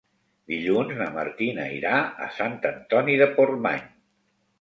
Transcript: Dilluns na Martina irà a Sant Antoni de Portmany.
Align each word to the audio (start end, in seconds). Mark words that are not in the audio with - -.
Dilluns 0.51 0.93
na 1.01 1.09
Martina 1.17 1.65
irà 1.75 1.91
a 2.29 2.29
Sant 2.39 2.55
Antoni 2.71 3.19
de 3.23 3.29
Portmany. 3.37 3.85